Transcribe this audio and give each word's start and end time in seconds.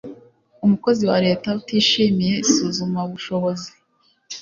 umukozi 0.65 1.03
wa 1.11 1.17
leta 1.25 1.47
utishimiye 1.59 2.35
isuzumabushobozi 2.45 3.69